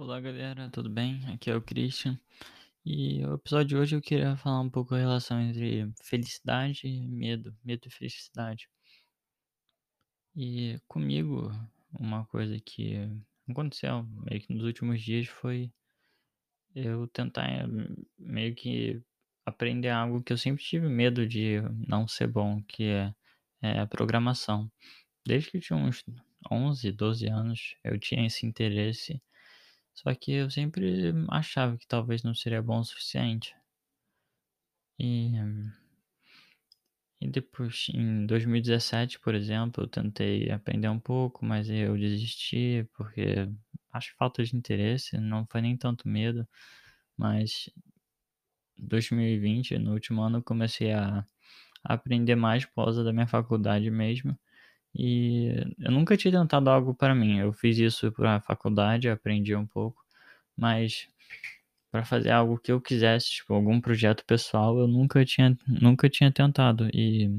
Olá 0.00 0.18
galera, 0.18 0.70
tudo 0.70 0.88
bem? 0.88 1.20
Aqui 1.26 1.50
é 1.50 1.54
o 1.54 1.60
Christian. 1.60 2.18
E 2.86 3.22
o 3.26 3.34
episódio 3.34 3.68
de 3.68 3.76
hoje 3.76 3.96
eu 3.96 4.00
queria 4.00 4.34
falar 4.34 4.62
um 4.62 4.70
pouco 4.70 4.94
a 4.94 4.98
relação 4.98 5.38
entre 5.38 5.92
felicidade 6.02 6.88
e 6.88 7.06
medo, 7.06 7.54
medo 7.62 7.86
e 7.86 7.90
felicidade. 7.90 8.66
E 10.34 10.80
comigo, 10.88 11.52
uma 11.92 12.24
coisa 12.24 12.58
que 12.58 12.96
aconteceu 13.46 14.04
meio 14.24 14.40
que 14.40 14.54
nos 14.54 14.64
últimos 14.64 15.02
dias 15.02 15.26
foi 15.26 15.70
eu 16.74 17.06
tentar 17.08 17.46
eh, 17.46 17.66
meio 18.18 18.54
que 18.54 19.02
aprender 19.44 19.90
algo 19.90 20.22
que 20.22 20.32
eu 20.32 20.38
sempre 20.38 20.64
tive 20.64 20.88
medo 20.88 21.26
de 21.28 21.60
não 21.86 22.08
ser 22.08 22.26
bom, 22.26 22.62
que 22.62 22.84
é, 22.84 23.14
é 23.60 23.80
a 23.80 23.86
programação. 23.86 24.72
Desde 25.26 25.50
que 25.50 25.58
eu 25.58 25.60
tinha 25.60 25.78
uns 25.78 26.02
11, 26.50 26.90
12 26.90 27.26
anos, 27.28 27.76
eu 27.84 27.98
tinha 27.98 28.26
esse 28.26 28.46
interesse 28.46 29.20
só 30.02 30.14
que 30.14 30.32
eu 30.32 30.50
sempre 30.50 31.12
achava 31.28 31.76
que 31.76 31.86
talvez 31.86 32.22
não 32.22 32.34
seria 32.34 32.62
bom 32.62 32.80
o 32.80 32.84
suficiente. 32.84 33.54
E, 34.98 35.32
e 37.20 37.28
depois, 37.28 37.86
em 37.94 38.24
2017, 38.26 39.20
por 39.20 39.34
exemplo, 39.34 39.84
eu 39.84 39.88
tentei 39.88 40.50
aprender 40.50 40.88
um 40.88 40.98
pouco, 40.98 41.44
mas 41.44 41.68
eu 41.68 41.96
desisti 41.98 42.88
porque 42.94 43.48
acho 43.92 44.14
falta 44.16 44.42
de 44.44 44.56
interesse, 44.56 45.18
não 45.18 45.46
foi 45.46 45.60
nem 45.60 45.76
tanto 45.76 46.08
medo, 46.08 46.48
mas 47.16 47.70
2020, 48.78 49.78
no 49.78 49.92
último 49.92 50.22
ano, 50.22 50.38
eu 50.38 50.42
comecei 50.42 50.92
a, 50.92 51.24
aprender 51.84 52.36
mais 52.36 52.64
por 52.64 52.84
causa 52.84 53.04
da 53.04 53.12
minha 53.12 53.26
faculdade 53.26 53.90
mesmo. 53.90 54.38
E 54.94 55.74
eu 55.78 55.90
nunca 55.92 56.16
tinha 56.16 56.32
tentado 56.32 56.68
algo 56.70 56.94
para 56.94 57.14
mim. 57.14 57.38
Eu 57.38 57.52
fiz 57.52 57.78
isso 57.78 58.10
para 58.12 58.36
a 58.36 58.40
faculdade, 58.40 59.08
aprendi 59.08 59.54
um 59.54 59.66
pouco, 59.66 60.04
mas 60.56 61.08
para 61.90 62.04
fazer 62.04 62.30
algo 62.30 62.58
que 62.58 62.72
eu 62.72 62.80
quisesse, 62.80 63.30
tipo, 63.30 63.54
algum 63.54 63.80
projeto 63.80 64.24
pessoal, 64.24 64.78
eu 64.78 64.86
nunca 64.86 65.24
tinha, 65.24 65.56
nunca 65.66 66.08
tinha 66.08 66.30
tentado. 66.32 66.88
E 66.94 67.30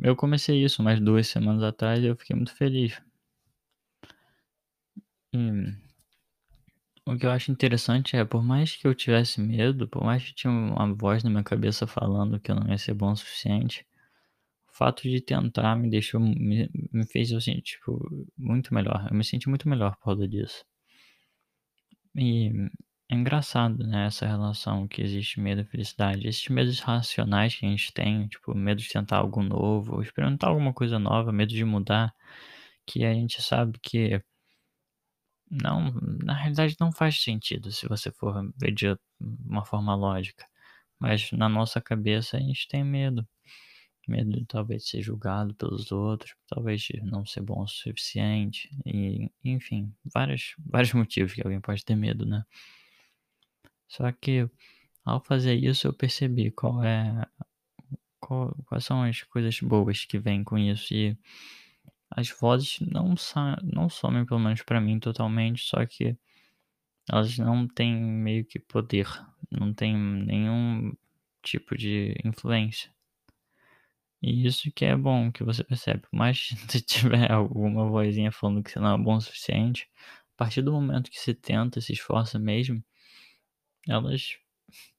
eu 0.00 0.14
comecei 0.16 0.62
isso 0.64 0.82
mais 0.82 1.00
duas 1.00 1.26
semanas 1.28 1.62
atrás 1.62 2.00
e 2.00 2.06
eu 2.06 2.16
fiquei 2.16 2.36
muito 2.36 2.54
feliz. 2.54 3.00
E 5.32 5.88
o 7.06 7.16
que 7.16 7.24
eu 7.24 7.30
acho 7.30 7.50
interessante 7.50 8.16
é, 8.16 8.24
por 8.24 8.42
mais 8.44 8.76
que 8.76 8.86
eu 8.86 8.94
tivesse 8.94 9.40
medo, 9.40 9.88
por 9.88 10.04
mais 10.04 10.22
que 10.24 10.34
tinha 10.34 10.52
uma 10.52 10.92
voz 10.94 11.24
na 11.24 11.30
minha 11.30 11.42
cabeça 11.42 11.86
falando 11.86 12.38
que 12.38 12.50
eu 12.50 12.54
não 12.54 12.68
ia 12.68 12.76
ser 12.76 12.92
bom 12.92 13.12
o 13.12 13.16
suficiente, 13.16 13.86
fato 14.78 15.02
de 15.02 15.20
tentar 15.20 15.76
me 15.76 15.90
deixou, 15.90 16.20
me, 16.20 16.70
me 16.92 17.06
fez 17.06 17.30
eu 17.32 17.40
tipo, 17.62 18.26
muito 18.36 18.72
melhor. 18.74 19.08
Eu 19.10 19.16
me 19.16 19.24
senti 19.24 19.48
muito 19.48 19.68
melhor 19.68 19.96
por 19.96 20.04
causa 20.04 20.28
disso. 20.28 20.64
E 22.14 22.50
é 23.10 23.14
engraçado, 23.14 23.86
né, 23.86 24.06
essa 24.06 24.26
relação 24.26 24.86
que 24.88 25.02
existe 25.02 25.40
medo 25.40 25.62
e 25.62 25.64
felicidade. 25.64 26.26
Esses 26.28 26.48
medos 26.48 26.80
racionais 26.80 27.54
que 27.56 27.66
a 27.66 27.68
gente 27.68 27.92
tem, 27.92 28.28
tipo, 28.28 28.54
medo 28.54 28.80
de 28.82 28.88
tentar 28.88 29.18
algo 29.18 29.42
novo, 29.42 30.02
experimentar 30.02 30.50
alguma 30.50 30.72
coisa 30.74 30.98
nova, 30.98 31.32
medo 31.32 31.52
de 31.54 31.64
mudar, 31.64 32.14
que 32.86 33.04
a 33.04 33.14
gente 33.14 33.42
sabe 33.42 33.78
que 33.82 34.22
não, 35.50 35.90
na 36.24 36.34
realidade 36.34 36.76
não 36.80 36.92
faz 36.92 37.20
sentido 37.22 37.72
se 37.72 37.88
você 37.88 38.10
for 38.12 38.50
ver 38.56 38.72
de 38.72 38.96
uma 39.20 39.64
forma 39.64 39.94
lógica. 39.94 40.46
Mas 40.98 41.30
na 41.32 41.48
nossa 41.48 41.80
cabeça 41.80 42.36
a 42.36 42.40
gente 42.40 42.68
tem 42.68 42.84
medo. 42.84 43.26
Medo 44.08 44.32
de 44.32 44.46
talvez 44.46 44.88
ser 44.88 45.02
julgado 45.02 45.54
pelos 45.54 45.92
outros, 45.92 46.34
talvez 46.48 46.80
de 46.82 47.00
não 47.02 47.26
ser 47.26 47.42
bom 47.42 47.62
o 47.62 47.68
suficiente, 47.68 48.70
e 48.86 49.30
enfim, 49.44 49.92
vários, 50.04 50.54
vários 50.64 50.92
motivos 50.94 51.34
que 51.34 51.42
alguém 51.42 51.60
pode 51.60 51.84
ter 51.84 51.94
medo, 51.94 52.24
né? 52.24 52.44
Só 53.86 54.10
que 54.12 54.48
ao 55.04 55.22
fazer 55.22 55.54
isso 55.54 55.86
eu 55.86 55.92
percebi 55.92 56.50
qual 56.50 56.82
é 56.84 57.26
qual, 58.20 58.54
quais 58.66 58.84
são 58.84 59.02
as 59.02 59.22
coisas 59.22 59.58
boas 59.60 60.04
que 60.04 60.18
vêm 60.18 60.44
com 60.44 60.58
isso 60.58 60.92
e 60.94 61.16
as 62.10 62.30
vozes 62.30 62.80
não 62.80 63.14
não 63.62 63.88
somem 63.88 64.24
pelo 64.24 64.40
menos 64.40 64.62
para 64.62 64.80
mim 64.80 64.98
totalmente, 64.98 65.62
só 65.64 65.84
que 65.86 66.16
elas 67.10 67.38
não 67.38 67.66
têm 67.66 67.94
meio 67.94 68.44
que 68.44 68.58
poder, 68.58 69.06
não 69.50 69.72
tem 69.72 69.96
nenhum 69.96 70.92
tipo 71.42 71.76
de 71.76 72.14
influência. 72.24 72.92
E 74.20 74.46
isso 74.46 74.70
que 74.72 74.84
é 74.84 74.96
bom 74.96 75.30
que 75.30 75.44
você 75.44 75.62
percebe, 75.62 76.02
mas 76.12 76.48
se 76.68 76.80
tiver 76.82 77.30
alguma 77.30 77.88
vozinha 77.88 78.32
falando 78.32 78.62
que 78.62 78.70
você 78.70 78.80
não 78.80 78.94
é 78.94 78.98
bom 78.98 79.16
o 79.16 79.20
suficiente, 79.20 79.88
a 80.34 80.36
partir 80.36 80.62
do 80.62 80.72
momento 80.72 81.10
que 81.10 81.18
você 81.18 81.34
tenta, 81.34 81.80
se 81.80 81.92
esforça 81.92 82.38
mesmo, 82.38 82.82
elas 83.88 84.38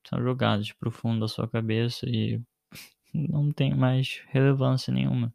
são 0.08 0.22
jogadas 0.22 0.72
pro 0.74 0.92
fundo 0.92 1.22
da 1.22 1.28
sua 1.28 1.48
cabeça 1.48 2.06
e 2.10 2.42
não 3.14 3.52
tem 3.52 3.76
mais 3.76 4.22
relevância 4.30 4.94
nenhuma. 4.94 5.34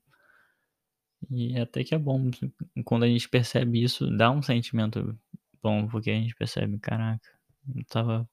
E 1.30 1.58
até 1.58 1.84
que 1.84 1.94
é 1.94 1.98
bom 1.98 2.30
quando 2.84 3.04
a 3.04 3.08
gente 3.08 3.28
percebe 3.28 3.82
isso, 3.82 4.10
dá 4.16 4.30
um 4.30 4.42
sentimento 4.42 5.18
bom, 5.62 5.88
porque 5.88 6.10
a 6.10 6.14
gente 6.14 6.34
percebe, 6.34 6.78
caraca, 6.78 7.26
eu 7.74 7.84
tava, 7.86 8.28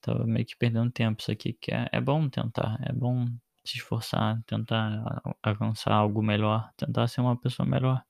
tava 0.00 0.26
meio 0.26 0.44
que 0.44 0.56
perdendo 0.56 0.90
tempo 0.90 1.20
isso 1.20 1.30
aqui, 1.30 1.52
que 1.52 1.72
é, 1.72 1.88
é 1.92 2.00
bom 2.00 2.28
tentar, 2.28 2.78
é 2.82 2.92
bom 2.92 3.26
se 3.64 3.78
esforçar, 3.78 4.42
tentar 4.44 5.22
alcançar 5.42 5.92
algo 5.92 6.22
melhor, 6.22 6.70
tentar 6.76 7.08
ser 7.08 7.20
uma 7.20 7.36
pessoa 7.36 7.66
melhor. 7.66 8.04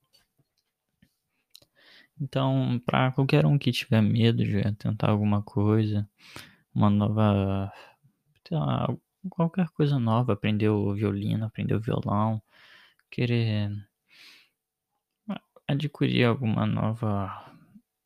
Então, 2.20 2.80
para 2.84 3.12
qualquer 3.12 3.46
um 3.46 3.58
que 3.58 3.72
tiver 3.72 4.00
medo 4.00 4.44
de 4.44 4.62
tentar 4.74 5.10
alguma 5.10 5.42
coisa, 5.42 6.08
uma 6.74 6.90
nova. 6.90 7.72
Qualquer 9.30 9.68
coisa 9.70 9.98
nova, 9.98 10.34
aprender 10.34 10.68
o 10.68 10.94
violino, 10.94 11.46
aprender 11.46 11.74
o 11.74 11.80
violão, 11.80 12.42
querer 13.10 13.70
adquirir 15.66 16.24
alguma 16.24 16.66
nova 16.66 17.50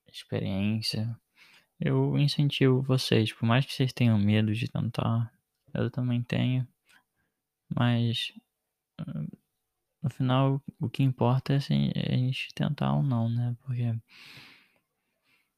experiência, 0.06 1.18
eu 1.80 2.16
incentivo 2.18 2.82
vocês, 2.82 3.32
por 3.32 3.46
mais 3.46 3.66
que 3.66 3.72
vocês 3.72 3.92
tenham 3.92 4.18
medo 4.18 4.54
de 4.54 4.68
tentar, 4.68 5.32
eu 5.74 5.90
também 5.90 6.22
tenho, 6.22 6.66
mas 7.68 8.32
no 10.02 10.10
final, 10.10 10.62
o 10.80 10.88
que 10.88 11.02
importa 11.02 11.52
é 11.52 11.56
assim, 11.56 11.90
a 11.94 12.16
gente 12.16 12.48
tentar 12.54 12.94
ou 12.94 13.02
não, 13.02 13.28
né? 13.28 13.56
Porque 13.62 13.94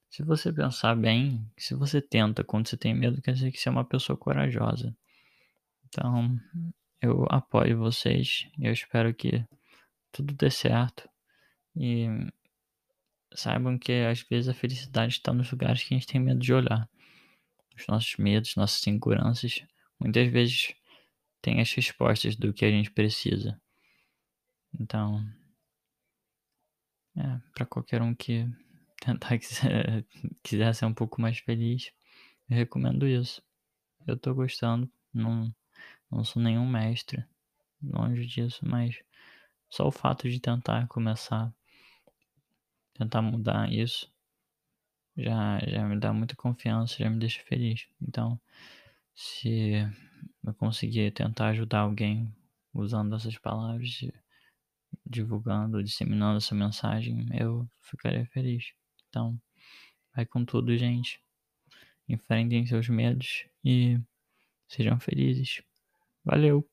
se 0.08 0.22
você 0.22 0.52
pensar 0.52 0.96
bem, 0.96 1.48
se 1.56 1.74
você 1.74 2.00
tenta 2.00 2.42
quando 2.42 2.68
você 2.68 2.76
tem 2.76 2.94
medo, 2.94 3.22
quer 3.22 3.32
dizer 3.32 3.52
que 3.52 3.58
você 3.58 3.68
é 3.68 3.72
uma 3.72 3.84
pessoa 3.84 4.16
corajosa. 4.16 4.96
Então, 5.86 6.38
eu 7.00 7.26
apoio 7.30 7.78
vocês 7.78 8.48
eu 8.58 8.72
espero 8.72 9.14
que 9.14 9.44
tudo 10.12 10.34
dê 10.34 10.50
certo. 10.50 11.08
E 11.76 12.06
saibam 13.34 13.78
que 13.78 13.92
às 13.92 14.22
vezes 14.22 14.48
a 14.48 14.54
felicidade 14.54 15.14
está 15.14 15.32
nos 15.32 15.50
lugares 15.50 15.82
que 15.82 15.94
a 15.94 15.96
gente 15.98 16.06
tem 16.06 16.20
medo 16.20 16.40
de 16.40 16.52
olhar. 16.52 16.88
Os 17.76 17.86
nossos 17.86 18.16
medos, 18.16 18.56
nossas 18.56 18.84
inseguranças, 18.86 19.64
muitas 19.98 20.28
vezes 20.28 20.74
têm 21.42 21.60
as 21.60 21.72
respostas 21.72 22.36
do 22.36 22.52
que 22.52 22.64
a 22.64 22.70
gente 22.70 22.90
precisa. 22.90 23.60
Então, 24.78 25.24
é, 27.16 27.40
para 27.54 27.66
qualquer 27.66 28.02
um 28.02 28.14
que 28.14 28.46
tentar 29.00 29.38
quiser, 29.38 30.04
quiser 30.42 30.74
ser 30.74 30.86
um 30.86 30.94
pouco 30.94 31.20
mais 31.20 31.38
feliz, 31.38 31.92
eu 32.48 32.56
recomendo 32.56 33.06
isso. 33.06 33.42
Eu 34.06 34.16
tô 34.16 34.34
gostando, 34.34 34.90
não, 35.12 35.54
não 36.10 36.24
sou 36.24 36.42
nenhum 36.42 36.66
mestre, 36.66 37.24
longe 37.82 38.26
disso, 38.26 38.60
mas 38.66 39.02
só 39.68 39.86
o 39.86 39.92
fato 39.92 40.28
de 40.28 40.40
tentar 40.40 40.86
começar, 40.88 41.52
tentar 42.94 43.22
mudar 43.22 43.72
isso, 43.72 44.12
já, 45.16 45.58
já 45.66 45.86
me 45.86 45.98
dá 45.98 46.12
muita 46.12 46.34
confiança, 46.34 46.96
já 46.98 47.10
me 47.10 47.18
deixa 47.18 47.42
feliz. 47.42 47.86
Então, 48.00 48.40
se 49.20 49.86
eu 50.42 50.54
conseguir 50.54 51.12
tentar 51.12 51.48
ajudar 51.48 51.80
alguém 51.80 52.34
usando 52.72 53.14
essas 53.14 53.36
palavras, 53.36 54.00
divulgando, 55.04 55.84
disseminando 55.84 56.38
essa 56.38 56.54
mensagem, 56.54 57.26
eu 57.38 57.68
ficaria 57.82 58.24
feliz. 58.32 58.72
Então, 59.08 59.38
vai 60.16 60.24
com 60.24 60.42
tudo, 60.42 60.74
gente. 60.74 61.20
Enfrentem 62.08 62.64
seus 62.64 62.88
medos 62.88 63.44
e 63.62 64.00
sejam 64.66 64.98
felizes. 64.98 65.62
Valeu! 66.24 66.66